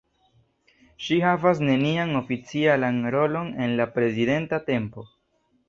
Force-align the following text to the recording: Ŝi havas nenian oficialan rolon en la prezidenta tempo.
Ŝi 1.07 1.19
havas 1.23 1.61
nenian 1.67 2.21
oficialan 2.21 2.99
rolon 3.17 3.55
en 3.67 3.79
la 3.83 3.89
prezidenta 3.99 4.63
tempo. 4.75 5.09